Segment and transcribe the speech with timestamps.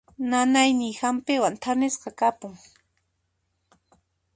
[0.29, 2.53] Nanayniy hampiwan thanisqa kapun.